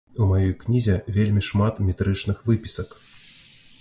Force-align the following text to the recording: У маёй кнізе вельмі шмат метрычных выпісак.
У 0.25 0.27
маёй 0.29 0.53
кнізе 0.61 0.95
вельмі 1.19 1.43
шмат 1.49 1.77
метрычных 1.91 2.43
выпісак. 2.49 2.97